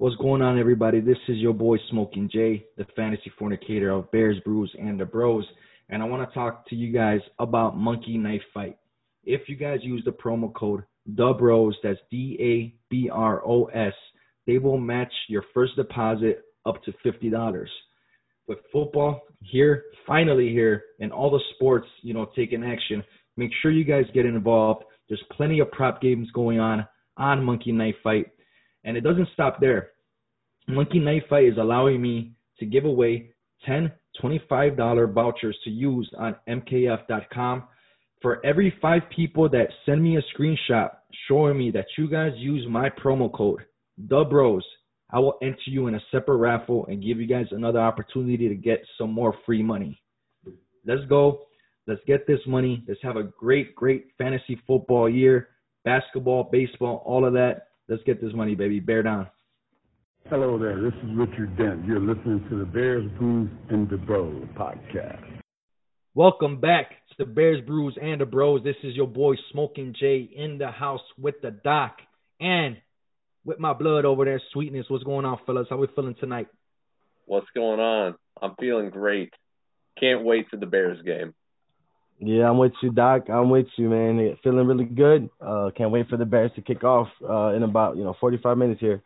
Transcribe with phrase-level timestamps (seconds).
[0.00, 1.00] What's going on, everybody?
[1.00, 5.44] This is your boy Smoking Jay, the fantasy fornicator of Bears, Brews, and the Bros.
[5.90, 8.78] And I want to talk to you guys about Monkey Knife Fight.
[9.24, 13.66] If you guys use the promo code The Bros, that's D A B R O
[13.66, 13.92] S,
[14.46, 17.70] they will match your first deposit up to fifty dollars.
[18.48, 23.04] With football here, finally here, and all the sports, you know, taking action,
[23.36, 24.82] make sure you guys get involved.
[25.10, 26.86] There's plenty of prop games going on
[27.18, 28.28] on Monkey Knife Fight
[28.84, 29.90] and it doesn't stop there.
[30.68, 33.30] Monkey Knife Fight is allowing me to give away
[33.66, 33.92] 10
[34.22, 37.64] $25 vouchers to use on mkf.com.
[38.22, 40.90] For every five people that send me a screenshot
[41.26, 43.60] showing me that you guys use my promo code,
[43.96, 44.64] the bros,
[45.10, 48.54] I will enter you in a separate raffle and give you guys another opportunity to
[48.54, 50.00] get some more free money.
[50.86, 51.46] Let's go.
[51.86, 52.84] Let's get this money.
[52.86, 55.48] Let's have a great, great fantasy football year.
[55.84, 57.68] Basketball, baseball, all of that.
[57.90, 58.78] Let's get this money, baby.
[58.78, 59.26] Bear down.
[60.28, 60.80] Hello there.
[60.80, 61.84] This is Richard Dent.
[61.84, 65.40] You're listening to the Bears, Brews, and the Bros podcast.
[66.14, 68.62] Welcome back to the Bears, Brews, and the Bros.
[68.62, 71.96] This is your boy Smoking Jay in the house with the doc
[72.38, 72.76] and
[73.44, 74.86] with my blood over there, sweetness.
[74.86, 75.66] What's going on, fellas?
[75.68, 76.46] How we feeling tonight?
[77.26, 78.14] What's going on?
[78.40, 79.34] I'm feeling great.
[79.98, 81.34] Can't wait for the Bears game.
[82.22, 83.30] Yeah, I'm with you, Doc.
[83.30, 84.36] I'm with you, man.
[84.44, 85.30] Feeling really good.
[85.40, 88.58] Uh, can't wait for the Bears to kick off uh, in about you know 45
[88.58, 89.02] minutes here.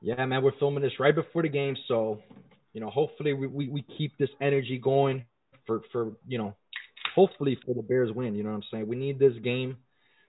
[0.00, 2.20] Yeah, man, we're filming this right before the game, so
[2.72, 5.24] you know, hopefully we, we, we keep this energy going
[5.66, 6.54] for for you know,
[7.12, 8.36] hopefully for the Bears win.
[8.36, 8.86] You know what I'm saying?
[8.86, 9.78] We need this game.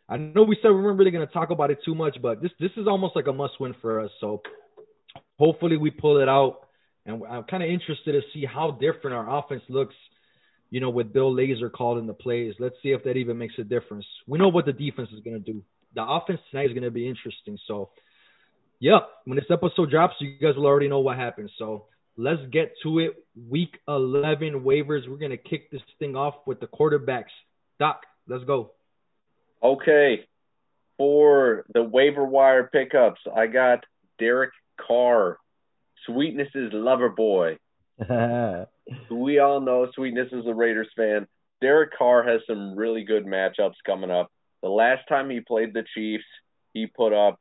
[0.09, 2.51] I know we said we weren't really to talk about it too much, but this
[2.59, 4.09] this is almost like a must win for us.
[4.19, 4.41] So
[5.37, 6.67] hopefully we pull it out,
[7.05, 9.93] and I'm kind of interested to see how different our offense looks
[10.73, 12.55] you know, with Bill Lazor calling the plays.
[12.57, 14.07] Let's see if that even makes a difference.
[14.25, 15.61] We know what the defense is going to do.
[15.93, 17.59] The offense tonight is going to be interesting.
[17.67, 17.91] So,
[18.79, 21.51] yeah, when this episode drops, you guys will already know what happens.
[21.59, 21.85] So,
[22.17, 23.23] let's get to it.
[23.47, 25.07] Week 11 waivers.
[25.07, 27.25] We're going to kick this thing off with the quarterbacks.
[27.79, 28.71] Doc, let's go.
[29.61, 30.25] Okay.
[30.97, 33.85] For the waiver wire pickups, I got
[34.17, 35.37] Derek Carr,
[36.07, 37.59] Sweetness's lover boy.
[39.09, 41.27] we all know Sweetness is a Raiders fan.
[41.61, 44.31] Derek Carr has some really good matchups coming up.
[44.61, 46.25] The last time he played the Chiefs,
[46.73, 47.39] he put up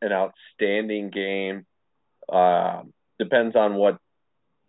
[0.00, 1.66] an outstanding game.
[2.28, 2.82] Uh,
[3.18, 3.98] depends on what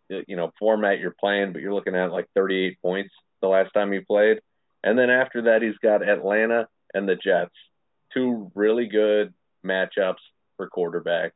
[0.09, 3.91] you know format you're playing, but you're looking at like 38 points the last time
[3.91, 4.39] he played.
[4.83, 7.55] And then after that, he's got Atlanta and the Jets,
[8.13, 9.33] two really good
[9.65, 10.21] matchups
[10.57, 11.31] for quarterbacks.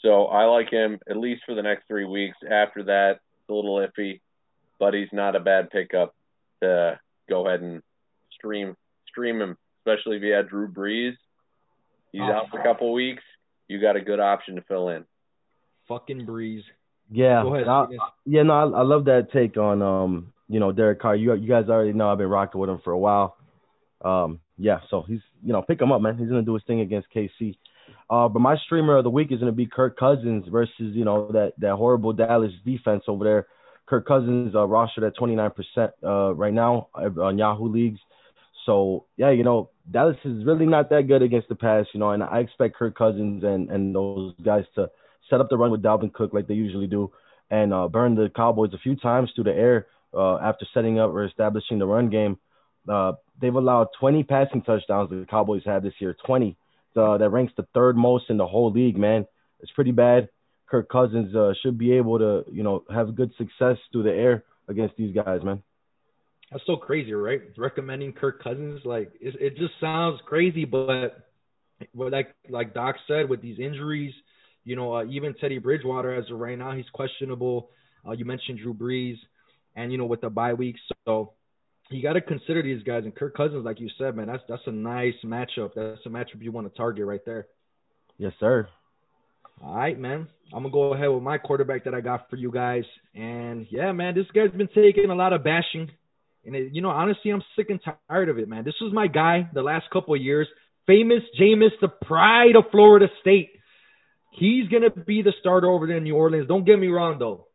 [0.00, 2.36] So I like him at least for the next three weeks.
[2.48, 4.20] After that, a little iffy,
[4.78, 6.14] but he's not a bad pickup
[6.62, 6.98] to
[7.28, 7.82] go ahead and
[8.32, 8.76] stream
[9.08, 11.16] stream him, especially if you had Drew Brees.
[12.12, 13.22] He's oh, out for a couple weeks.
[13.68, 15.04] You got a good option to fill in.
[15.88, 16.62] Fucking Brees.
[17.10, 17.86] Yeah, I,
[18.24, 21.16] yeah, no, I, I love that take on um, you know, Derek Carr.
[21.16, 23.36] You you guys already know I've been rocking with him for a while.
[24.04, 26.18] Um, yeah, so he's you know, pick him up, man.
[26.18, 27.56] He's gonna do his thing against KC.
[28.08, 31.04] Uh, but my streamer of the week is going to be Kirk Cousins versus you
[31.04, 33.46] know that that horrible Dallas defense over there.
[33.86, 38.00] Kirk Cousins uh, rostered at 29% uh, right now on Yahoo leagues.
[38.64, 42.10] So yeah, you know Dallas is really not that good against the pass, you know,
[42.10, 44.90] and I expect Kirk Cousins and and those guys to
[45.28, 47.10] set up the run with Dalvin Cook like they usually do,
[47.50, 51.10] and uh, burn the Cowboys a few times through the air uh, after setting up
[51.10, 52.38] or establishing the run game.
[52.88, 56.56] Uh, they've allowed 20 passing touchdowns that the Cowboys have this year, 20
[56.96, 59.26] uh, that ranks the third most in the whole league, man.
[59.60, 60.28] It's pretty bad.
[60.66, 64.44] Kirk Cousins uh, should be able to, you know, have good success through the air
[64.68, 65.62] against these guys, man.
[66.50, 67.40] That's so crazy, right?
[67.56, 71.28] Recommending Kirk Cousins, like it, it just sounds crazy, but,
[71.94, 74.14] but like like Doc said, with these injuries,
[74.64, 77.70] you know, uh, even Teddy Bridgewater as of right now, he's questionable.
[78.06, 79.16] Uh, you mentioned Drew Brees,
[79.74, 81.32] and you know with the bye weeks, so
[81.90, 83.04] you got to consider these guys.
[83.04, 85.72] And Kirk Cousins, like you said, man, that's that's a nice matchup.
[85.74, 87.46] That's a matchup you want to target right there.
[88.18, 88.68] Yes, sir.
[89.62, 90.28] All right, man.
[90.52, 92.84] I'm gonna go ahead with my quarterback that I got for you guys.
[93.14, 95.90] And yeah, man, this guy's been taking a lot of bashing.
[96.44, 98.64] And it, you know, honestly, I'm sick and tired of it, man.
[98.64, 100.46] This was my guy the last couple of years.
[100.86, 103.50] Famous Jameis, the pride of Florida State.
[104.32, 106.46] He's gonna be the starter over there in New Orleans.
[106.46, 107.46] Don't get me wrong, though.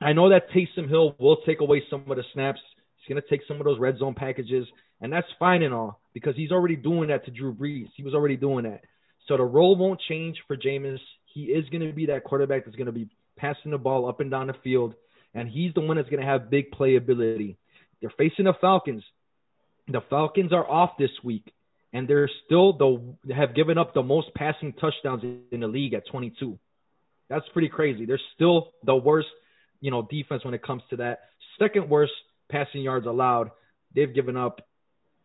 [0.00, 2.60] I know that Taysom Hill will take away some of the snaps.
[3.06, 4.66] He's going to take some of those red zone packages,
[5.00, 7.88] and that's fine and all because he's already doing that to Drew Brees.
[7.94, 8.82] He was already doing that.
[9.28, 10.98] So the role won't change for Jameis.
[11.26, 14.20] He is going to be that quarterback that's going to be passing the ball up
[14.20, 14.94] and down the field,
[15.34, 17.56] and he's the one that's going to have big playability.
[18.00, 19.04] They're facing the Falcons.
[19.88, 21.52] The Falcons are off this week,
[21.92, 26.08] and they're still the have given up the most passing touchdowns in the league at
[26.10, 26.58] 22.
[27.28, 28.04] That's pretty crazy.
[28.04, 29.28] They're still the worst,
[29.80, 31.20] you know, defense when it comes to that.
[31.58, 32.12] Second worst
[32.50, 33.50] passing yards allowed.
[33.94, 34.60] They've given up.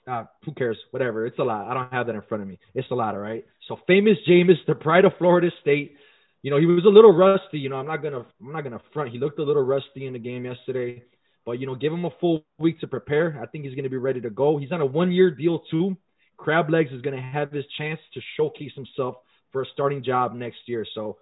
[0.08, 0.78] Uh, who cares?
[0.90, 1.26] Whatever.
[1.26, 1.70] It's a lot.
[1.70, 2.60] I don't have that in front of me.
[2.74, 3.46] It's a lot, all right.
[3.68, 5.96] So famous Jameis, the pride of Florida State.
[6.42, 7.60] You know, he was a little rusty.
[7.60, 9.12] You know, I'm not gonna, I'm not gonna front.
[9.12, 11.04] He looked a little rusty in the game yesterday.
[11.46, 13.40] But you know, give him a full week to prepare.
[13.42, 14.58] I think he's to be ready to go.
[14.58, 15.98] He's on a one-year deal too.
[16.38, 19.16] Crab Legs is to have his chance to showcase himself
[19.52, 20.86] for a starting job next year.
[20.96, 21.18] So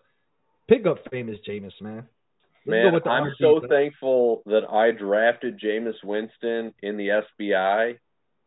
[0.68, 2.08] pick up famous Jameis, man.
[2.70, 7.98] Man, I'm so thankful that I drafted Jameis Winston in the SBI.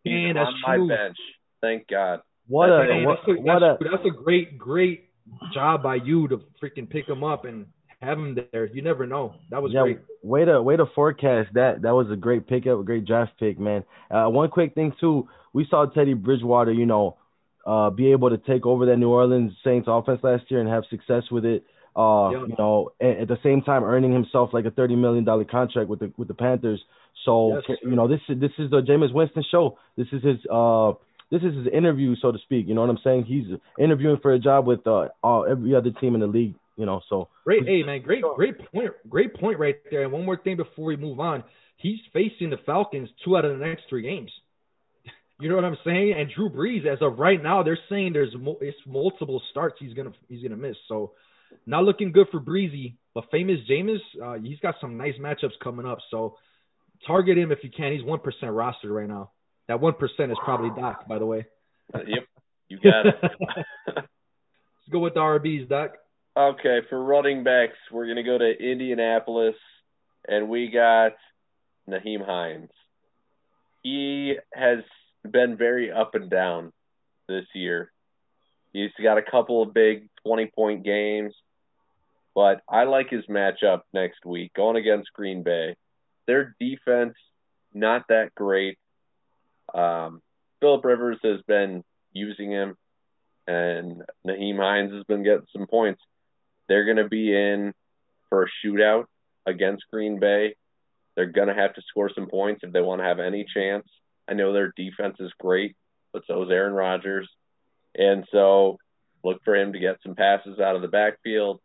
[0.04, 0.88] He's man, on my true.
[0.88, 1.16] bench.
[1.60, 2.20] Thank God.
[2.48, 5.08] What a, that's, a, what that's, a that's a great great
[5.54, 7.66] job by you to freaking pick him up and
[8.00, 8.66] have him there.
[8.66, 9.34] You never know.
[9.50, 9.98] That was yeah, great.
[10.22, 11.82] Way to way to forecast that.
[11.82, 13.84] That was a great pickup, a great draft pick, man.
[14.10, 17.16] Uh, one quick thing too, we saw Teddy Bridgewater, you know,
[17.64, 20.84] uh, be able to take over that New Orleans Saints offense last year and have
[20.90, 21.64] success with it.
[21.94, 22.46] Uh, yeah.
[22.46, 25.88] you know, at, at, the same time earning himself like a thirty million dollar contract
[25.88, 26.82] with the with the Panthers.
[27.24, 29.78] So yes, you know, this is this is the Jameis Winston show.
[29.96, 30.92] This is his uh
[31.30, 32.66] this is his interview, so to speak.
[32.66, 33.24] You know what I'm saying?
[33.24, 33.44] He's
[33.78, 37.00] interviewing for a job with uh all, every other team in the league you know,
[37.08, 37.66] so great.
[37.66, 38.90] Hey man, great, great point.
[39.08, 40.04] Great point right there.
[40.04, 41.44] And one more thing before we move on,
[41.76, 44.30] he's facing the Falcons two out of the next three games.
[45.40, 46.14] You know what I'm saying?
[46.16, 49.92] And Drew Brees, as of right now, they're saying there's mo- it's multiple starts he's
[49.92, 50.76] gonna he's gonna miss.
[50.86, 51.12] So
[51.66, 52.96] not looking good for Breezy.
[53.14, 55.98] But famous Jameis, uh, he's got some nice matchups coming up.
[56.10, 56.36] So
[57.06, 57.92] target him if you can.
[57.92, 59.30] He's one percent rostered right now.
[59.68, 61.46] That one percent is probably Doc, by the way.
[61.94, 62.24] Uh, yep,
[62.68, 63.14] you got it.
[63.96, 64.08] Let's
[64.90, 65.92] go with the RBs, Doc.
[66.36, 69.56] Okay, for running backs, we're gonna go to Indianapolis,
[70.26, 71.12] and we got
[71.88, 72.70] Nyheim Hines.
[73.82, 74.78] He has
[75.30, 76.72] been very up and down
[77.28, 77.92] this year.
[78.72, 81.34] He's got a couple of big twenty-point games,
[82.34, 85.76] but I like his matchup next week going against Green Bay.
[86.26, 87.14] Their defense
[87.74, 88.78] not that great.
[89.74, 90.22] Um,
[90.60, 91.82] Philip Rivers has been
[92.12, 92.76] using him,
[93.46, 96.00] and Nyheim Hines has been getting some points.
[96.68, 97.72] They're going to be in
[98.28, 99.06] for a shootout
[99.46, 100.54] against Green Bay.
[101.16, 103.86] They're going to have to score some points if they want to have any chance.
[104.28, 105.76] I know their defense is great,
[106.12, 107.28] but so is Aaron Rodgers.
[107.94, 108.78] And so
[109.24, 111.60] look for him to get some passes out of the backfield,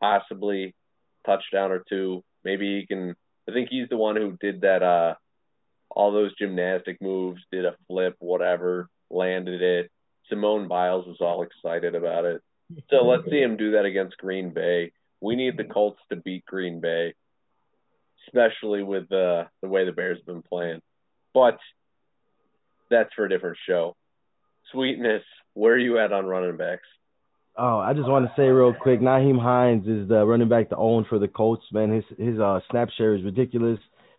[0.00, 0.74] possibly
[1.24, 2.22] touchdown or two.
[2.44, 3.16] Maybe he can
[3.48, 5.14] I think he's the one who did that uh
[5.90, 9.90] all those gymnastic moves, did a flip, whatever, landed it.
[10.28, 12.42] Simone Biles was all excited about it.
[12.90, 14.92] So let's see him do that against Green Bay.
[15.20, 17.14] We need the Colts to beat Green Bay,
[18.26, 20.82] especially with the the way the Bears have been playing.
[21.32, 21.58] But
[22.90, 23.96] that's for a different show.
[24.72, 25.22] Sweetness,
[25.56, 26.86] where are you at on running backs?
[27.58, 30.76] Oh, I just want to say real quick, Nyheim Hines is the running back to
[30.76, 31.90] own for the Colts, man.
[31.90, 33.78] His his uh snap share is ridiculous.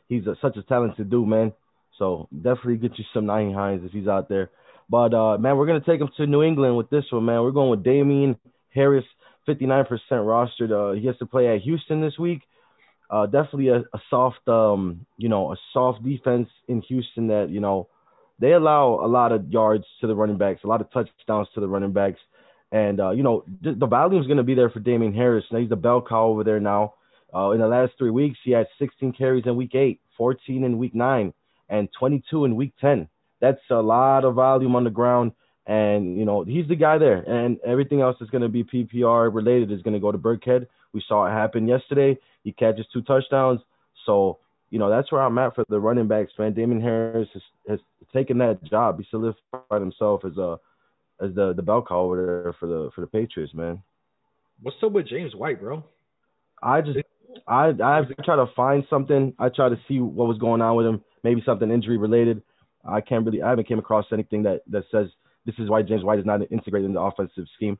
[0.09, 1.53] He's a, such a talented dude, man.
[1.99, 4.49] So definitely get you some Nyheim Hines if he's out there.
[4.89, 7.43] But uh, man, we're gonna take him to New England with this one, man.
[7.43, 8.37] We're going with Damien
[8.73, 9.05] Harris,
[9.47, 10.71] 59% rostered.
[10.71, 12.41] Uh, he has to play at Houston this week.
[13.11, 17.59] Uh, definitely a, a soft, um, you know, a soft defense in Houston that you
[17.59, 17.89] know
[18.39, 21.59] they allow a lot of yards to the running backs, a lot of touchdowns to
[21.59, 22.19] the running backs,
[22.71, 25.45] and uh, you know the, volume is going to be there for Damien Harris.
[25.51, 26.93] Now he's the bell cow over there now.
[27.33, 30.77] Uh, in the last three weeks, he had 16 carries in week eight, 14 in
[30.77, 31.33] week nine,
[31.69, 33.09] and 22 in week 10
[33.39, 35.31] that's a lot of volume on the ground.
[35.65, 37.17] And, you know, he's the guy there.
[37.17, 40.67] And everything else is going to be PPR related is going to go to Burkhead.
[40.93, 42.17] We saw it happen yesterday.
[42.43, 43.59] He catches two touchdowns.
[44.05, 46.53] So, you know, that's where I'm at for the running backs, man.
[46.53, 47.79] Damien Harris has, has
[48.13, 48.99] taken that job.
[48.99, 50.59] He solidified himself as a
[51.21, 53.81] as the the bell cow over there for the for the Patriots, man.
[54.61, 55.83] What's up with James White, bro?
[56.61, 56.99] I just
[57.47, 59.33] I I try to find something.
[59.39, 61.03] I try to see what was going on with him.
[61.23, 62.41] Maybe something injury related.
[62.87, 65.07] I can't really, I haven't came across anything that that says
[65.45, 67.77] this is why James White is not integrated in the offensive scheme.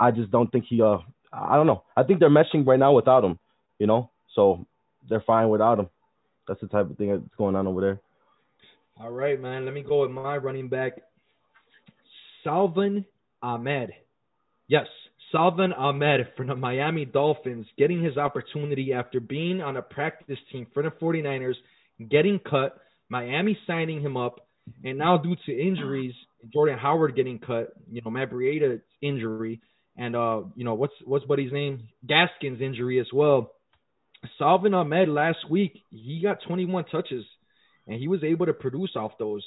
[0.00, 0.98] I just don't think he, uh,
[1.32, 1.82] I don't know.
[1.96, 3.38] I think they're meshing right now without him,
[3.78, 4.64] you know, so
[5.08, 5.88] they're fine without him.
[6.48, 8.00] That's the type of thing that's going on over there.
[9.00, 9.64] All right, man.
[9.64, 10.94] Let me go with my running back,
[12.42, 13.04] Salvon
[13.42, 13.90] Ahmed.
[14.66, 14.86] Yes,
[15.30, 20.66] Salvon Ahmed from the Miami Dolphins getting his opportunity after being on a practice team
[20.74, 21.54] for the 49ers,
[22.10, 24.46] getting cut, Miami signing him up,
[24.84, 26.14] and now due to injuries,
[26.52, 28.30] Jordan Howard getting cut, you know, Matt
[29.02, 29.60] injury,
[29.96, 31.88] and uh, you know, what's what's buddy's name?
[32.06, 33.52] Gaskins injury as well.
[34.38, 37.24] Salvon Ahmed last week, he got 21 touches,
[37.86, 39.44] and he was able to produce off those.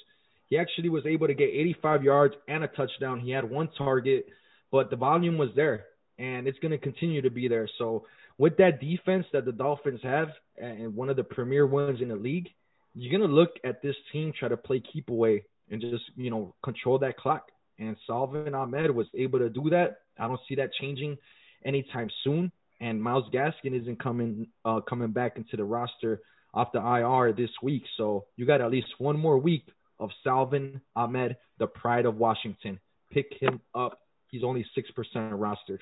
[0.47, 3.19] He actually was able to get 85 yards and a touchdown.
[3.19, 4.25] He had one target,
[4.71, 5.85] but the volume was there.
[6.17, 7.67] and it's going to continue to be there.
[7.77, 8.05] So
[8.37, 12.15] with that defense that the Dolphins have, and one of the premier ones in the
[12.15, 12.49] league,
[12.93, 16.29] you're going to look at this team try to play keep away and just you
[16.29, 17.47] know control that clock.
[17.79, 20.01] And Salvon Ahmed was able to do that.
[20.19, 21.17] I don't see that changing
[21.65, 22.51] anytime soon.
[22.81, 26.19] And Myles Gaskin isn't coming uh, coming back into the roster
[26.53, 27.83] off the IR this week.
[27.95, 29.63] So you got at least one more week
[29.99, 32.79] of Salvon Ahmed, the pride of Washington.
[33.11, 33.99] Pick him up.
[34.27, 35.79] He's only six percent rostered.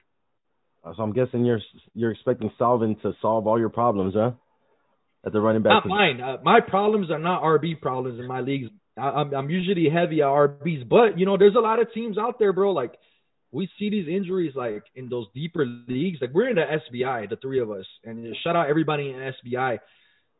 [0.83, 1.61] So I'm guessing you're
[1.93, 4.31] you're expecting Salvon to solve all your problems, huh?
[5.25, 5.85] At the running back.
[5.85, 6.21] Not mine.
[6.21, 8.69] Uh, my problems are not RB problems in my leagues.
[8.97, 12.17] I, am I'm usually heavy at RBs, but you know, there's a lot of teams
[12.17, 12.71] out there, bro.
[12.71, 12.93] Like
[13.51, 16.19] we see these injuries like in those deeper leagues.
[16.21, 19.79] Like we're in the SBI, the three of us, and shout out everybody in SBI.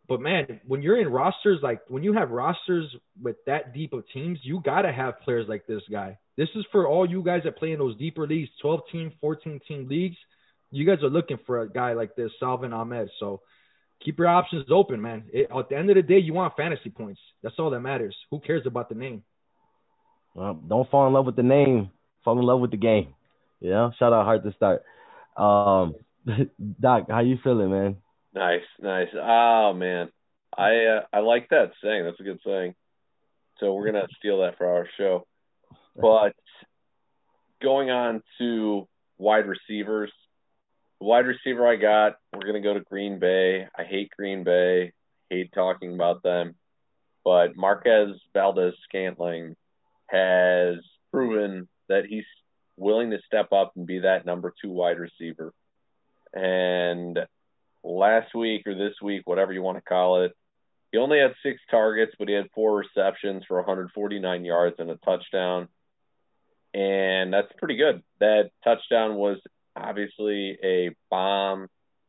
[0.08, 4.04] But man, when you're in rosters like when you have rosters with that deep of
[4.14, 6.18] teams, you gotta have players like this guy.
[6.38, 9.60] This is for all you guys that play in those deeper leagues, 12 team, 14
[9.68, 10.18] team leagues.
[10.72, 13.10] You guys are looking for a guy like this, Salvon Ahmed.
[13.20, 13.42] So
[14.04, 15.26] keep your options open, man.
[15.34, 17.20] It, at the end of the day, you want fantasy points.
[17.44, 18.16] That's all that matters.
[18.32, 19.24] Who cares about the name?
[20.36, 21.90] Well, don't fall in love with the name.
[22.24, 23.14] Fall in love with the game.
[23.60, 24.84] You know, Shout out Heart to start.
[25.36, 25.96] Um,
[26.80, 27.98] Doc, how you feeling, man?
[28.34, 29.08] Nice, nice.
[29.14, 30.10] Oh man,
[30.56, 32.04] I uh, I like that saying.
[32.04, 32.76] That's a good saying.
[33.60, 35.26] So we're gonna steal that for our show.
[35.96, 36.34] But
[37.62, 40.12] going on to wide receivers,
[41.00, 43.68] the wide receiver I got, we're gonna go to Green Bay.
[43.78, 44.94] I hate Green Bay.
[45.30, 46.56] Hate talking about them.
[47.26, 49.56] But Marquez Valdez Scantling
[50.08, 50.78] has
[51.12, 52.26] proven that he's
[52.78, 55.54] willing to step up and be that number two wide receiver.
[56.34, 57.20] And
[57.84, 60.32] last week or this week, whatever you want to call it,
[60.92, 64.96] he only had six targets, but he had four receptions for 149 yards and a
[64.98, 65.68] touchdown.
[66.74, 68.02] And that's pretty good.
[68.20, 69.38] That touchdown was
[69.76, 71.68] obviously a bomb,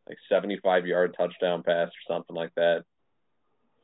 [0.08, 2.84] like 75 yard touchdown pass or something like that.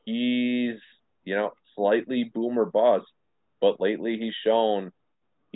[0.05, 0.79] He's,
[1.23, 3.05] you know, slightly boomer bust,
[3.59, 4.91] but lately he's shown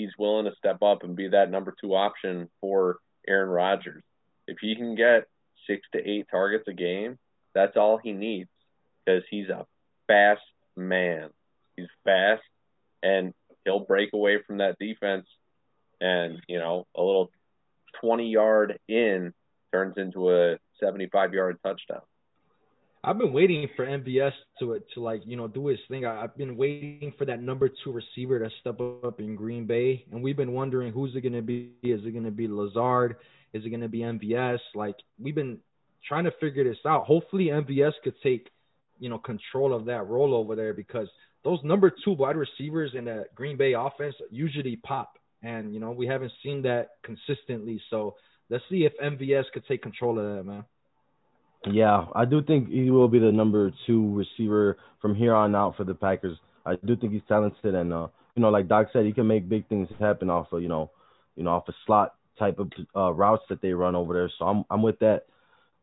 [0.01, 4.03] he's willing to step up and be that number two option for Aaron Rodgers.
[4.47, 5.27] If he can get
[5.67, 7.17] six to eight targets a game,
[7.53, 8.49] that's all he needs
[9.05, 9.65] because he's a
[10.07, 10.41] fast
[10.75, 11.29] man.
[11.75, 12.41] He's fast
[13.03, 13.33] and
[13.65, 15.27] he'll break away from that defense
[15.99, 17.31] and, you know, a little
[18.01, 19.33] 20 yard in
[19.71, 22.01] turns into a 75 yard touchdown.
[23.03, 26.05] I've been waiting for MVS to to like you know do his thing.
[26.05, 30.05] I, have been waiting for that number two receiver to step up in Green Bay,
[30.11, 31.71] and we've been wondering who's it to be.
[31.81, 33.15] Is it to be Lazard?
[33.53, 34.59] Is it to be MVS?
[34.75, 35.57] Like we've been
[36.07, 37.05] trying to figure this out.
[37.05, 38.49] Hopefully MVS could take
[38.99, 41.07] you know control of that role over there because
[41.43, 45.89] those number two wide receivers in the Green Bay offense usually pop, and you know
[45.89, 47.81] we haven't seen that consistently.
[47.89, 48.15] So
[48.51, 50.65] let's see if MVS could take control of that, man.
[51.65, 55.77] Yeah, I do think he will be the number two receiver from here on out
[55.77, 56.37] for the Packers.
[56.65, 59.47] I do think he's talented, and uh, you know, like Doc said, he can make
[59.47, 60.89] big things happen off of you know,
[61.35, 64.31] you know, off a of slot type of uh, routes that they run over there.
[64.39, 65.25] So I'm I'm with that.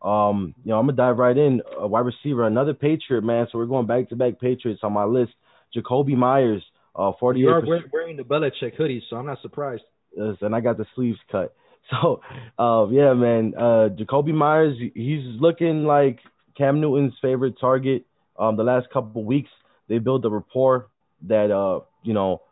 [0.02, 1.62] Um, you know, I'm gonna dive right in.
[1.78, 3.46] A wide receiver, another Patriot man.
[3.50, 5.32] So we're going back to back Patriots on my list.
[5.76, 6.62] Jakobi Meyers,
[6.96, 7.42] uh, 48.
[7.42, 9.82] You're wearing the Belichick hoodie, so I'm not surprised.
[10.16, 11.54] Yes, and I got the sleeves cut.
[12.02, 12.20] So,
[12.58, 16.18] uh, yeah, man, uh, Jakobi Meyers, he's looking like
[16.56, 18.04] Cam Newton's favorite target.
[18.38, 19.50] Um, the last couple of weeks,
[19.88, 20.88] they built a rapport
[21.26, 22.42] that, uh, you know,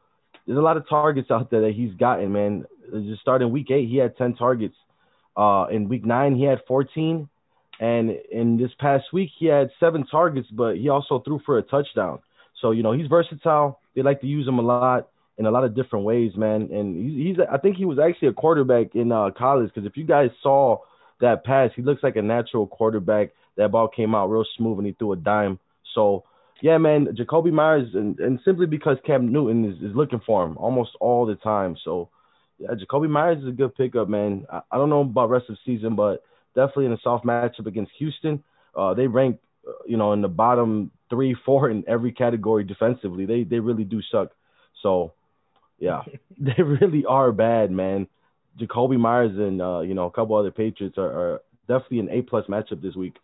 [0.47, 2.64] there's a lot of targets out there that he's gotten, man.
[2.90, 4.76] Just starting week eight, he had 10 targets.
[5.37, 7.28] Uh, in week nine, he had 14.
[7.78, 11.62] And in this past week, he had seven targets, but he also threw for a
[11.62, 12.21] touchdown.
[12.62, 13.81] So, you know, he's versatile.
[13.95, 16.69] They like to use him a lot in a lot of different ways, man.
[16.73, 19.97] And he's, he's I think he was actually a quarterback in uh, college because if
[19.97, 20.78] you guys saw
[21.21, 23.31] that pass, he looks like a natural quarterback.
[23.57, 25.59] That ball came out real smooth and he threw a dime.
[25.95, 26.25] So
[26.62, 30.57] yeah, man, Jakobi Meyers, and, and simply because Cam Newton is, is looking for him
[30.57, 31.76] almost all the time.
[31.85, 32.09] So
[32.59, 34.47] yeah, Jakobi Meyers is a good pickup, man.
[34.50, 36.23] I, I don't know about rest of season, but
[36.55, 38.43] definitely in a soft matchup against Houston,
[38.75, 39.38] uh, they rank,
[39.69, 43.26] uh, you know, in the bottom three, four in every category defensively.
[43.26, 44.31] They they really do suck.
[44.83, 45.12] So
[45.78, 46.02] yeah,
[46.38, 48.06] they really are bad, man.
[48.61, 52.23] Jakobi Meyers and uh, you know a couple other Patriots are, are definitely an A
[52.23, 53.16] plus matchup this week.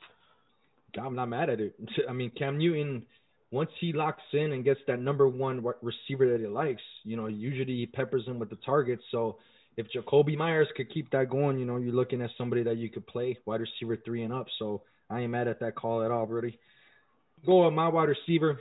[1.01, 1.75] I'm not mad at it.
[2.09, 3.05] I mean, Cam Newton,
[3.51, 7.27] once he locks in and gets that number one receiver that he likes, you know,
[7.27, 9.03] usually he peppers him with the targets.
[9.11, 9.39] So
[9.77, 12.91] if Jakobi Meyers could keep that going, you know, you're looking at somebody that you
[12.91, 14.47] could play wide receiver three and up.
[14.59, 16.59] So I ain't mad at that call at all, Rudy.
[17.45, 18.61] Go on my wide receiver,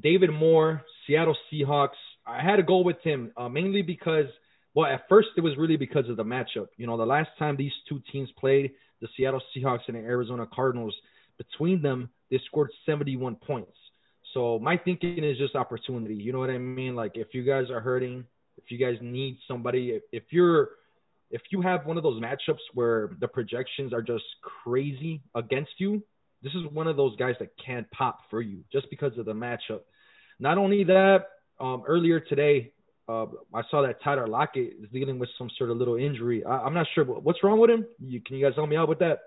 [0.00, 1.90] David Moore, Seattle Seahawks.
[2.28, 4.26] I had to go with him uh, mainly because
[4.74, 6.68] well, at first it was really because of the matchup.
[6.76, 10.46] You know, the last time these two teams played, the Seattle Seahawks and the Arizona
[10.52, 10.94] Cardinals,
[11.36, 13.72] between them, they scored 71 points.
[14.34, 16.14] So my thinking is just opportunity.
[16.14, 16.94] You know what I mean?
[16.94, 18.24] Like if you guys are hurting,
[18.56, 20.70] if you guys need somebody, if, if you're
[21.30, 24.24] if you have one of those matchups where the projections are just
[24.64, 26.02] crazy against you,
[26.42, 29.32] this is one of those guys that can pop for you just because of the
[29.32, 29.80] matchup.
[30.40, 31.26] Not only that,
[31.60, 32.72] um, earlier today,
[33.08, 36.44] uh, I saw that Tyler Lockett is dealing with some sort of little injury.
[36.44, 37.86] I, am not sure what's wrong with him.
[37.98, 39.18] You, can you guys help me out with that?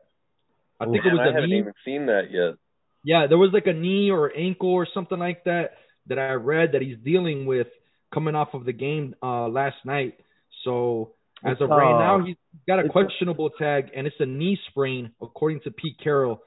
[0.79, 1.59] I think Man, it was I a haven't knee.
[1.59, 2.55] even seen that yet.
[3.03, 5.71] Yeah, there was like a knee or ankle or something like that
[6.07, 7.67] that I read that he's dealing with
[8.13, 10.19] coming off of the game uh, last night.
[10.63, 12.35] So as of right now, he's
[12.67, 16.41] got a questionable tag, and it's a knee sprain, according to Pete Carroll.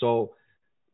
[0.00, 0.32] So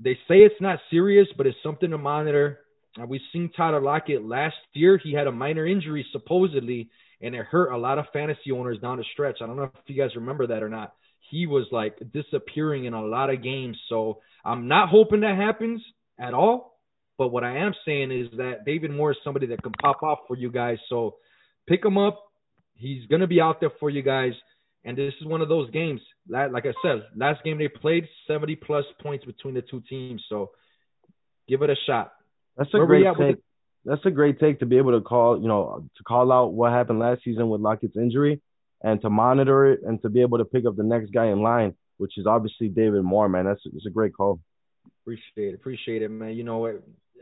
[0.00, 2.60] they say it's not serious, but it's something to monitor.
[3.08, 5.00] We've seen Tyler Lockett last year.
[5.02, 8.98] He had a minor injury supposedly, and it hurt a lot of fantasy owners down
[8.98, 9.38] the stretch.
[9.42, 10.94] I don't know if you guys remember that or not.
[11.30, 13.76] He was like disappearing in a lot of games.
[13.88, 15.82] So I'm not hoping that happens
[16.18, 16.78] at all.
[17.16, 20.20] But what I am saying is that David Moore is somebody that can pop off
[20.28, 20.78] for you guys.
[20.88, 21.16] So
[21.68, 22.20] pick him up.
[22.74, 24.32] He's going to be out there for you guys.
[24.84, 26.00] And this is one of those games.
[26.28, 30.22] Like I said, last game they played, 70 plus points between the two teams.
[30.28, 30.50] So
[31.48, 32.12] give it a shot.
[32.56, 33.36] That's a Where great take.
[33.36, 33.42] The-
[33.84, 36.72] That's a great take to be able to call, you know, to call out what
[36.72, 38.40] happened last season with Lockett's injury
[38.82, 41.42] and to monitor it and to be able to pick up the next guy in
[41.42, 43.44] line, which is obviously David Moore, man.
[43.44, 44.40] That's it's a great call.
[45.02, 45.54] Appreciate it.
[45.54, 46.34] Appreciate it, man.
[46.34, 46.66] You know,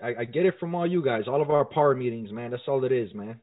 [0.02, 2.50] I, I get it from all you guys, all of our power meetings, man.
[2.52, 3.40] That's all it is, man.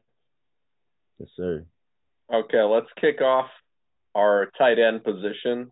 [1.18, 1.66] Yes, sir.
[2.32, 3.50] Okay, let's kick off
[4.14, 5.70] our tight end position,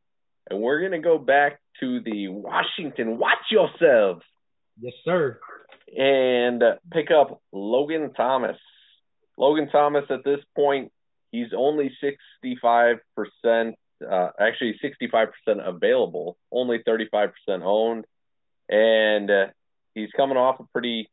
[0.51, 3.17] and we're gonna go back to the Washington.
[3.17, 4.23] Watch yourselves.
[4.81, 5.39] Yes, sir.
[5.97, 8.59] And pick up Logan Thomas.
[9.37, 10.92] Logan Thomas at this point,
[11.30, 12.99] he's only 65%,
[14.11, 15.28] uh, actually 65%
[15.64, 17.30] available, only 35%
[17.62, 18.04] owned.
[18.68, 19.47] And uh,
[19.95, 21.08] he's coming off a pretty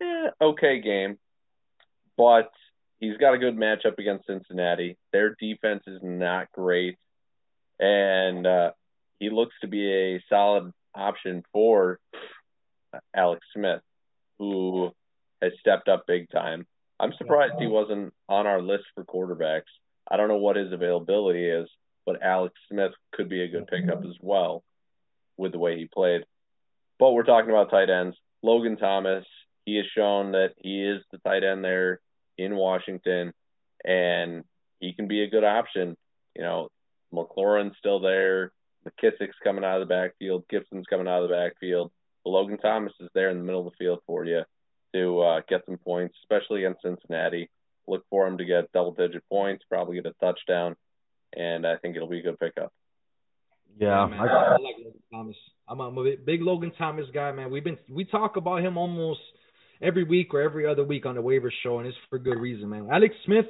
[0.00, 1.18] eh, okay game,
[2.16, 2.50] but
[2.98, 4.96] he's got a good matchup against Cincinnati.
[5.12, 6.96] Their defense is not great,
[7.78, 8.70] and uh,
[9.18, 11.98] he looks to be a solid option for
[13.14, 13.82] Alex Smith,
[14.38, 14.90] who
[15.42, 16.66] has stepped up big time.
[16.98, 19.62] I'm surprised he wasn't on our list for quarterbacks.
[20.10, 21.68] I don't know what his availability is,
[22.06, 24.62] but Alex Smith could be a good pickup as well
[25.36, 26.22] with the way he played.
[26.98, 28.16] But we're talking about tight ends.
[28.42, 29.26] Logan Thomas,
[29.66, 32.00] he has shown that he is the tight end there
[32.38, 33.32] in Washington,
[33.84, 34.44] and
[34.80, 35.96] he can be a good option.
[36.34, 36.68] You know,
[37.12, 38.52] McLaurin's still there.
[38.86, 40.44] McKissic's coming out of the backfield.
[40.48, 41.90] Gibson's coming out of the backfield.
[42.26, 44.42] But Logan Thomas is there in the middle of the field for you
[44.94, 47.48] to uh, get some points, especially against Cincinnati.
[47.86, 50.74] Look for him to get double digit points, probably get a touchdown,
[51.36, 52.72] and I think it'll be a good pickup.
[53.78, 55.36] Yeah, yeah I, I, like Logan Thomas.
[55.68, 57.52] I'm a, I'm a big Logan Thomas guy, man.
[57.52, 59.20] We've been we talk about him almost–
[59.80, 62.68] every week or every other week on the waiver show, and it's for good reason,
[62.68, 62.88] man.
[62.90, 63.46] Alex Smith,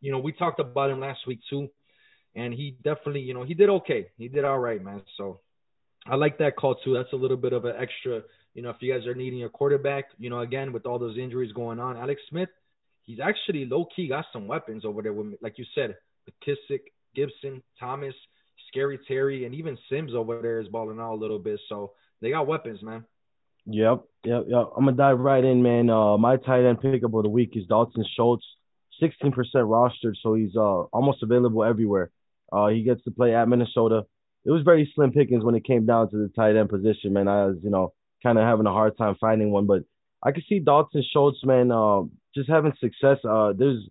[0.00, 1.68] you know, we talked about him last week too,
[2.34, 4.08] and he definitely, you know, he did okay.
[4.16, 5.02] He did all right, man.
[5.16, 5.40] So
[6.08, 6.94] I like that call too.
[6.94, 8.22] That's a little bit of an extra,
[8.54, 11.18] you know, if you guys are needing a quarterback, you know, again with all those
[11.18, 12.48] injuries going on, Alex Smith,
[13.02, 15.96] he's actually low key got some weapons over there with, like you said,
[16.28, 16.80] McKissic,
[17.14, 18.14] Gibson, Thomas,
[18.68, 21.60] Scary Terry, and even Sims over there is balling out a little bit.
[21.68, 23.04] So they got weapons, man.
[23.66, 24.70] Yep, yep, yep.
[24.76, 25.90] I'm gonna dive right in, man.
[25.90, 28.44] Uh, my tight end pickup of the week is Dalton Schultz,
[29.02, 32.10] 16% rostered, so he's uh almost available everywhere.
[32.52, 34.06] Uh, he gets to play at Minnesota.
[34.46, 37.26] It was very slim pickings when it came down to the tight end position, man.
[37.26, 39.82] I was, you know, kind of having a hard time finding one, but
[40.22, 42.02] I could see Dalton Schultz, man, uh,
[42.34, 43.18] just having success.
[43.28, 43.82] Uh, there's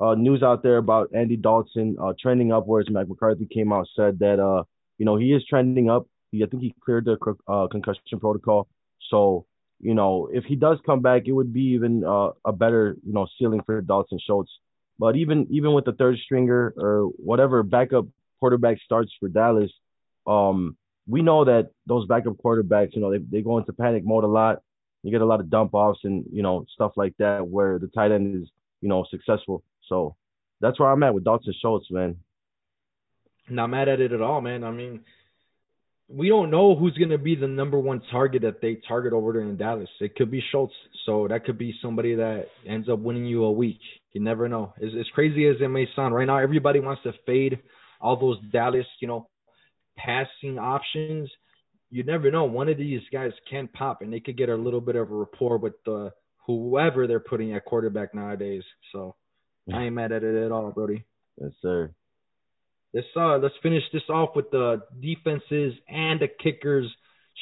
[0.00, 2.88] uh, news out there about Andy Dalton uh, trending upwards.
[2.90, 4.64] Mike McCarthy came out said that uh,
[4.98, 6.06] you know he is trending up.
[6.32, 7.16] He, I think he cleared the
[7.48, 8.68] uh, concussion protocol.
[9.10, 9.46] So,
[9.80, 13.12] you know, if he does come back, it would be even uh, a better, you
[13.12, 14.50] know, ceiling for Dalton Schultz.
[14.98, 18.06] But even even with the third stringer or whatever backup
[18.38, 19.70] quarterback starts for Dallas,
[20.26, 24.24] um, we know that those backup quarterbacks, you know, they, they go into panic mode
[24.24, 24.62] a lot.
[25.02, 27.88] You get a lot of dump offs and you know stuff like that where the
[27.88, 28.48] tight end is
[28.80, 29.62] you know successful.
[29.88, 30.14] So
[30.60, 32.16] that's where I'm at with Dalton Schultz, man.
[33.48, 34.62] Not mad at it at all, man.
[34.62, 35.00] I mean,
[36.06, 39.32] we don't know who's going to be the number one target that they target over
[39.32, 39.88] there in Dallas.
[40.00, 40.74] It could be Schultz,
[41.06, 43.80] so that could be somebody that ends up winning you a week.
[44.12, 44.74] You never know.
[44.82, 47.60] As, as crazy as it may sound, right now everybody wants to fade
[48.00, 49.28] all those Dallas, you know,
[50.04, 51.30] passing options.
[51.90, 52.44] You never know.
[52.44, 55.14] One of these guys can pop, and they could get a little bit of a
[55.14, 56.12] rapport with the
[56.46, 58.62] whoever they're putting at quarterback nowadays.
[58.92, 59.16] So
[59.72, 61.04] I ain't mad at it at all, Brody.
[61.40, 61.90] Yes, sir.
[62.92, 66.86] Let's uh let's finish this off with the defenses and the kickers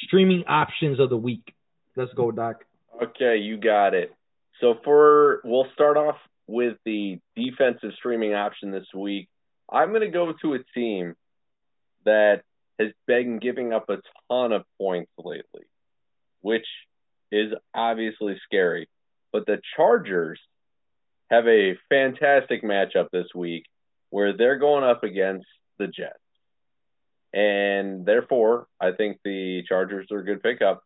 [0.05, 1.53] streaming options of the week.
[1.95, 2.65] Let's go, Doc.
[3.01, 4.13] Okay, you got it.
[4.61, 6.17] So for we'll start off
[6.47, 9.27] with the defensive streaming option this week.
[9.71, 11.15] I'm going to go to a team
[12.05, 12.41] that
[12.79, 13.97] has been giving up a
[14.31, 15.65] ton of points lately,
[16.41, 16.65] which
[17.31, 18.89] is obviously scary.
[19.31, 20.39] But the Chargers
[21.29, 23.65] have a fantastic matchup this week
[24.09, 25.45] where they're going up against
[25.77, 26.17] the Jets.
[27.31, 30.83] And therefore, I think the Chargers are a good pickup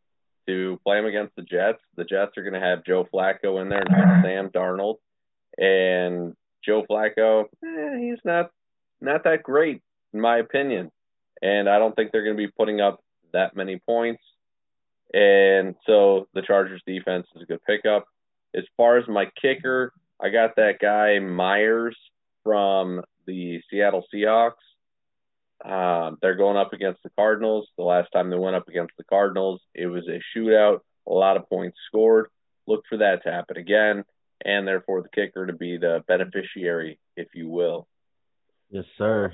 [0.47, 1.79] to play them against the Jets.
[1.95, 4.97] The Jets are going to have Joe Flacco in there, not Sam Darnold.
[5.57, 6.33] And
[6.65, 8.49] Joe Flacco, eh, he's not
[8.99, 9.81] not that great
[10.13, 10.91] in my opinion.
[11.43, 13.03] And I don't think they're going to be putting up
[13.33, 14.23] that many points.
[15.13, 18.07] And so the Chargers defense is a good pickup.
[18.55, 21.97] As far as my kicker, I got that guy Myers
[22.43, 24.53] from the Seattle Seahawks.
[25.65, 27.67] Um, they're going up against the Cardinals.
[27.77, 31.35] The last time they went up against the Cardinals, it was a shootout, a lot
[31.35, 32.27] of points scored.
[32.67, 34.05] Look for that to happen again,
[34.45, 37.87] and therefore the kicker to be the beneficiary, if you will.
[38.69, 39.33] Yes, sir.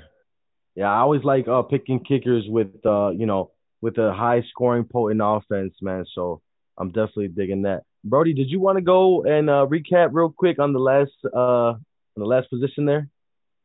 [0.74, 4.84] Yeah, I always like uh, picking kickers with uh, you know, with a high scoring
[4.84, 6.04] potent offense, man.
[6.14, 6.42] So
[6.78, 7.82] I'm definitely digging that.
[8.04, 11.74] Brody, did you want to go and uh, recap real quick on the last uh
[11.76, 13.08] on the last position there?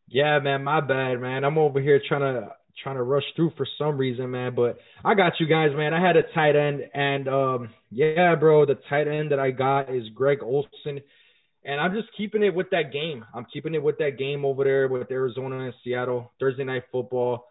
[0.07, 1.43] Yeah, man, my bad, man.
[1.43, 2.49] I'm over here trying to
[2.83, 4.53] trying to rush through for some reason, man.
[4.55, 5.93] But I got you guys, man.
[5.93, 9.89] I had a tight end, and um, yeah, bro, the tight end that I got
[9.89, 11.01] is Greg Olsen,
[11.65, 13.25] and I'm just keeping it with that game.
[13.33, 17.47] I'm keeping it with that game over there with Arizona and Seattle Thursday night football.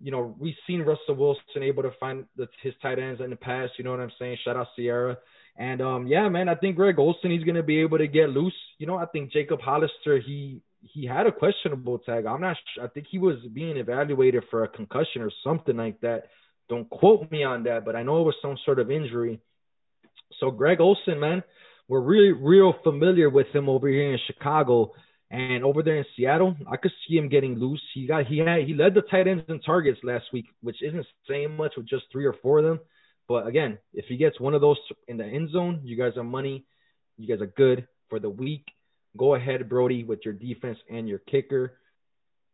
[0.00, 3.36] You know, we've seen Russell Wilson able to find the, his tight ends in the
[3.36, 3.72] past.
[3.76, 4.38] You know what I'm saying?
[4.44, 5.18] Shout out Ciara.
[5.58, 8.54] And um, yeah, man, I think Greg Olsen he's gonna be able to get loose.
[8.78, 12.26] You know, I think Jacob Hollister he he had a questionable tag.
[12.26, 12.56] I'm not.
[12.74, 12.84] Sure.
[12.84, 16.24] I think he was being evaluated for a concussion or something like that.
[16.68, 19.40] Don't quote me on that, but I know it was some sort of injury.
[20.40, 21.42] So Greg Olsen, man,
[21.88, 24.92] we're really real familiar with him over here in Chicago
[25.30, 26.56] and over there in Seattle.
[26.70, 27.82] I could see him getting loose.
[27.94, 31.06] He got he had he led the tight ends in targets last week, which isn't
[31.28, 32.80] saying much with just three or four of them.
[33.28, 36.24] But again, if he gets one of those in the end zone, you guys are
[36.24, 36.64] money.
[37.18, 38.64] You guys are good for the week.
[39.16, 41.78] Go ahead, Brody, with your defense and your kicker.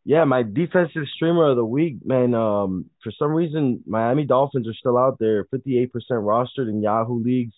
[0.04, 2.34] Yeah, my defensive streamer of the week, man.
[2.34, 7.54] Um, for some reason, Miami Dolphins are still out there, 58% rostered in Yahoo leagues.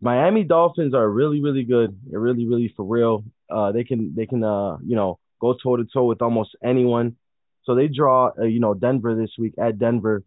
[0.00, 1.98] Miami Dolphins are really, really good.
[2.06, 3.24] They're really, really for real.
[3.50, 7.16] Uh, they can, they can, uh, you know, go toe to toe with almost anyone.
[7.64, 10.22] So they draw, uh, you know, Denver this week at Denver.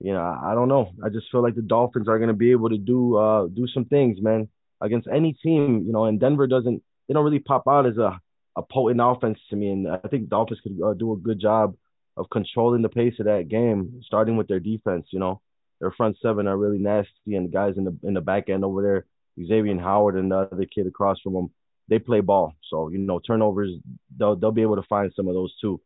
[0.00, 0.92] You know, I don't know.
[1.04, 3.66] I just feel like the Dolphins are going to be able to do, uh, do
[3.66, 4.48] some things, man,
[4.80, 5.84] against any team.
[5.86, 8.20] You know, and Denver doesn't they don't really pop out as a,
[8.56, 9.70] a potent offense to me.
[9.70, 11.74] And I think Dolphins could uh, do a good job
[12.16, 15.06] of controlling the pace of that game, starting with their defense.
[15.10, 15.40] You know,
[15.80, 18.64] their front seven are really nasty, and the guys in the in the back end
[18.64, 19.06] over there,
[19.46, 21.50] Xavier Howard and the other kid across from them,
[21.88, 22.54] they play ball.
[22.70, 23.70] So you know, turnovers
[24.16, 25.80] they'll they'll be able to find some of those too.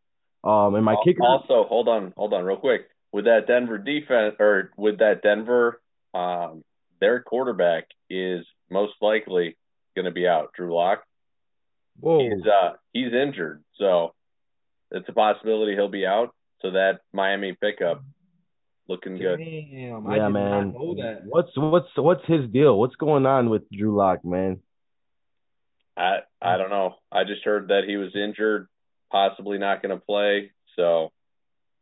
[0.44, 1.22] Um, and my kicker.
[1.22, 2.88] Also, hold on, hold on, real quick.
[3.12, 5.80] With that Denver defense, or with that Denver,
[6.14, 6.64] um,
[7.00, 9.56] their quarterback is most likely
[9.94, 10.52] going to be out.
[10.56, 11.02] Drew Lock.
[12.00, 12.20] Whoa.
[12.20, 14.14] He's uh he's injured, so
[14.90, 16.34] it's a possibility he'll be out.
[16.62, 18.02] So that Miami pickup
[18.88, 19.38] looking good.
[19.38, 20.72] Damn, yeah, man.
[21.24, 22.78] What's what's what's his deal?
[22.78, 24.60] What's going on with Drew Lock, man?
[25.96, 26.96] I I don't know.
[27.10, 28.68] I just heard that he was injured,
[29.10, 30.52] possibly not going to play.
[30.76, 31.12] So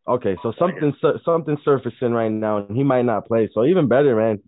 [0.06, 3.48] okay, so something something surfacing right now, and he might not play.
[3.54, 4.42] So even better, man.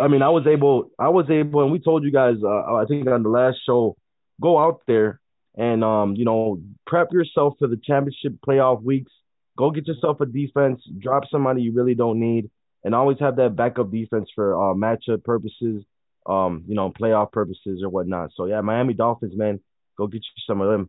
[0.00, 2.84] I mean, I was able, I was able, and we told you guys, uh, I
[2.86, 3.96] think on the last show,
[4.40, 5.18] go out there
[5.56, 9.12] and um, you know, prep yourself for the championship playoff weeks.
[9.58, 12.48] Go get yourself a defense, drop somebody you really don't need,
[12.84, 15.84] and always have that backup defense for uh, matchup purposes,
[16.26, 18.30] um, you know, playoff purposes or whatnot.
[18.36, 19.58] So yeah, Miami Dolphins, man,
[19.96, 20.88] go get you some of them.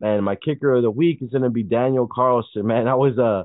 [0.00, 2.88] And my kicker of the week is gonna be Daniel Carlson, man.
[2.88, 3.44] I was uh,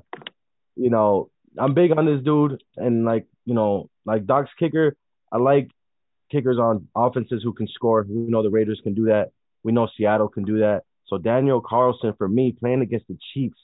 [0.76, 4.96] you know, I'm big on this dude, and like you know, like Doc's kicker,
[5.32, 5.70] I like
[6.32, 8.06] kickers on offenses who can score.
[8.10, 9.32] We know the Raiders can do that.
[9.62, 10.82] We know Seattle can do that.
[11.08, 13.60] So Daniel Carlson, for me, playing against the Chiefs,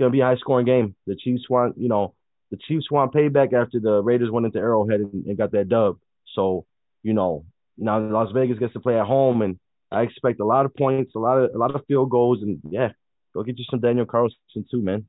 [0.00, 0.94] it's gonna be a high scoring game.
[1.06, 2.14] The Chiefs want, you know,
[2.50, 5.98] the Chiefs want payback after the Raiders went into Arrowhead and, and got that dub.
[6.34, 6.64] So,
[7.02, 7.44] you know,
[7.76, 9.58] now Las Vegas gets to play at home, and
[9.92, 12.60] I expect a lot of points, a lot of a lot of field goals, and
[12.70, 12.92] yeah,
[13.34, 14.38] go get you some Daniel Carlson
[14.70, 15.06] too, man.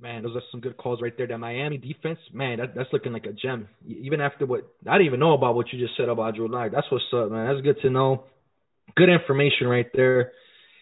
[0.00, 1.26] Man, those are some good calls right there.
[1.26, 3.66] That Miami defense, man, that, that's looking like a gem.
[3.88, 6.70] Even after what I didn't even know about what you just said about Drew Lock.
[6.70, 7.46] That's what's up, man.
[7.46, 8.24] That's good to know
[8.94, 10.32] good information right there.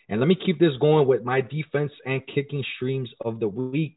[0.08, 3.96] And let me keep this going with my defense and kicking streams of the week.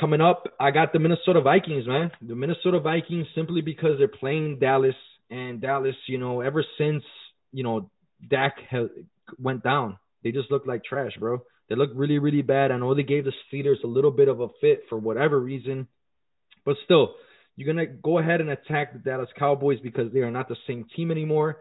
[0.00, 2.10] Coming up, I got the Minnesota Vikings, man.
[2.20, 4.94] The Minnesota Vikings simply because they're playing Dallas
[5.30, 7.02] and Dallas, you know, ever since,
[7.52, 7.90] you know,
[8.28, 8.56] Dak
[9.38, 11.42] went down, they just look like trash, bro.
[11.68, 12.70] They look really, really bad.
[12.70, 15.86] I know they gave the Steelers a little bit of a fit for whatever reason,
[16.64, 17.14] but still,
[17.56, 20.86] you're gonna go ahead and attack the Dallas Cowboys because they are not the same
[20.96, 21.58] team anymore.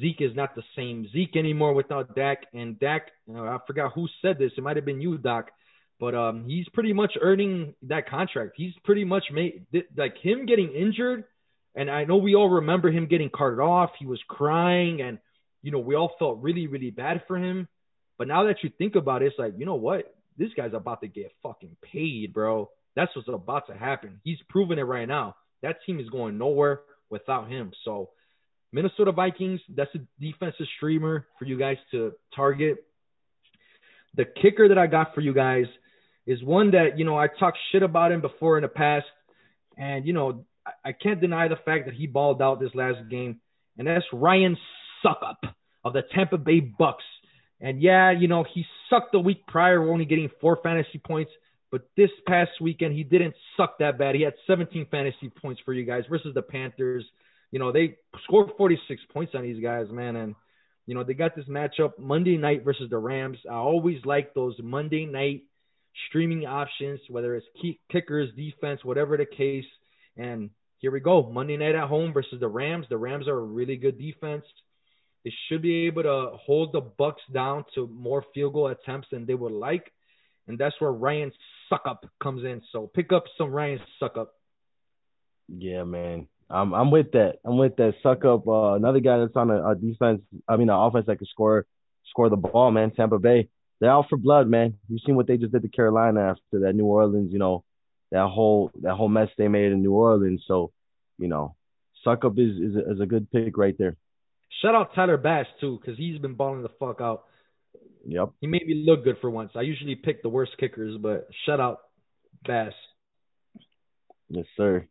[0.00, 2.46] Zeke is not the same Zeke anymore without Dak.
[2.52, 4.52] And Dak, I forgot who said this.
[4.56, 5.50] It might have been you, Doc.
[5.98, 8.52] But um, he's pretty much earning that contract.
[8.56, 11.24] He's pretty much made like him getting injured.
[11.74, 13.90] And I know we all remember him getting carted off.
[13.98, 15.18] He was crying, and
[15.62, 17.68] you know we all felt really, really bad for him.
[18.18, 20.14] But now that you think about it, it's like you know what?
[20.38, 22.70] This guy's about to get fucking paid, bro.
[22.94, 24.20] That's what's about to happen.
[24.24, 25.36] He's proven it right now.
[25.62, 27.72] That team is going nowhere without him.
[27.84, 28.10] So
[28.76, 32.84] Minnesota Vikings, that's a defensive streamer for you guys to target.
[34.16, 35.64] The kicker that I got for you guys
[36.26, 39.06] is one that, you know, I talked shit about him before in the past.
[39.78, 42.98] And, you know, I, I can't deny the fact that he balled out this last
[43.10, 43.40] game.
[43.78, 44.58] And that's Ryan
[45.02, 45.36] Succop
[45.82, 47.04] of the Tampa Bay Bucks.
[47.62, 51.30] And yeah, you know, he sucked the week prior, only getting four fantasy points.
[51.72, 54.16] But this past weekend, he didn't suck that bad.
[54.16, 57.06] He had 17 fantasy points for you guys versus the Panthers
[57.50, 60.16] you know, they scored 46 points on these guys, man.
[60.16, 60.34] And,
[60.86, 63.38] you know, they got this matchup Monday night versus the Rams.
[63.50, 65.42] I always like those Monday night
[66.08, 67.46] streaming options, whether it's
[67.90, 69.64] kickers, defense, whatever the case.
[70.16, 72.86] And here we go Monday night at home versus the Rams.
[72.88, 74.44] The Rams are a really good defense.
[75.24, 79.26] They should be able to hold the Bucks down to more field goal attempts than
[79.26, 79.90] they would like.
[80.46, 81.32] And that's where Ryan
[81.72, 82.62] Succop comes in.
[82.70, 84.28] So pick up some Ryan Succop.
[85.48, 86.28] Yeah, man.
[86.48, 87.36] I'm I'm with that.
[87.44, 87.94] I'm with that.
[88.04, 88.46] Succop.
[88.46, 90.22] Uh, another guy that's on a, a defense.
[90.48, 91.66] I mean, an offense that can score
[92.10, 92.70] score the ball.
[92.70, 93.48] Man, Tampa Bay.
[93.80, 94.74] They're out for blood, man.
[94.88, 97.32] You've seen what they just did to Carolina after that New Orleans.
[97.32, 97.64] You know,
[98.12, 100.44] that whole that whole mess they made in New Orleans.
[100.46, 100.72] So,
[101.18, 101.56] you know,
[102.06, 103.96] Succop is is a, is a good pick right there.
[104.62, 107.24] Shout out Tyler Bass too, because he's been balling the fuck out.
[108.06, 108.30] Yep.
[108.40, 109.50] He made me look good for once.
[109.56, 111.80] I usually pick the worst kickers, but shout out
[112.46, 112.72] Bass.
[114.28, 114.86] Yes, sir.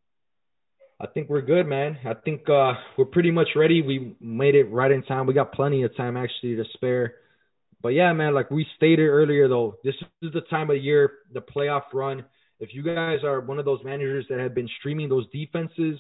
[1.00, 1.98] I think we're good, man.
[2.06, 3.82] I think uh, we're pretty much ready.
[3.82, 5.26] We made it right in time.
[5.26, 7.16] We got plenty of time actually to spare.
[7.82, 11.42] But yeah, man, like we stated earlier, though, this is the time of year, the
[11.42, 12.24] playoff run.
[12.60, 16.00] If you guys are one of those managers that have been streaming those defenses,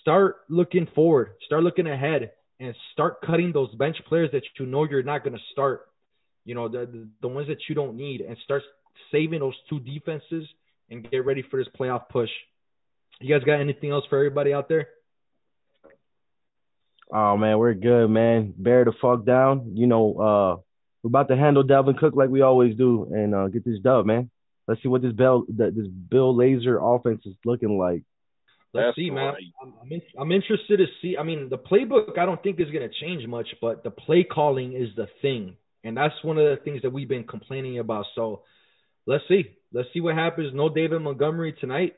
[0.00, 4.84] start looking forward, start looking ahead, and start cutting those bench players that you know
[4.84, 5.90] you're not going to start.
[6.44, 8.62] You know, the the ones that you don't need, and start
[9.12, 10.48] saving those two defenses
[10.90, 12.30] and get ready for this playoff push.
[13.22, 14.88] You guys got anything else for everybody out there?
[17.12, 18.52] Oh man, we're good, man.
[18.56, 19.72] Bear the fuck down.
[19.76, 20.62] You know, uh
[21.02, 24.06] we're about to handle Dalvin Cook like we always do and uh get this dub,
[24.06, 24.30] man.
[24.66, 28.02] Let's see what this Bell this Bill Lazor offense is looking like.
[28.74, 29.34] Let's That's see, man.
[29.62, 31.16] I'm, I'm, in, I'm interested to see.
[31.18, 34.24] I mean, the playbook I don't think is going to change much, but the play
[34.24, 38.06] calling is the thing, and that's one of the things that we've been complaining about.
[38.14, 38.44] So,
[39.04, 39.50] let's see.
[39.74, 40.54] Let's see what happens.
[40.54, 41.96] No David Montgomery tonight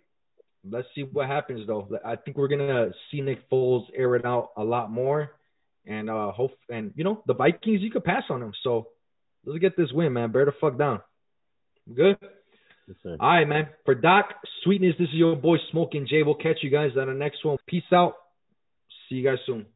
[0.69, 1.89] let's see what happens though.
[2.05, 5.33] I think we're gonna see Nick Foles air it out a lot more,
[5.87, 8.53] and uh, hope and you know the Vikings you could pass on them.
[8.63, 8.89] So
[9.45, 10.33] let's get this win, man.
[10.33, 11.01] Bear the fuck down.
[11.93, 12.17] Good.
[12.87, 13.69] Yes, All right, man.
[13.85, 14.27] For Doc
[14.63, 16.23] Sweetness, this is your boy Smoking Jay.
[16.23, 17.57] We'll catch you guys on the next one.
[17.67, 18.15] Peace out.
[19.09, 19.67] See you guys soon.